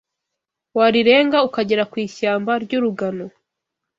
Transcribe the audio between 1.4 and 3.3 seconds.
ukagera ku ishyamba ry’urugano